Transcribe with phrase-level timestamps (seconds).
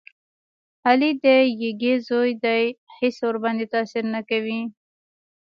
[0.87, 1.25] علي د
[1.63, 2.63] یږې زوی دی
[2.99, 4.61] هېڅ ورباندې تاثیر نه کوي.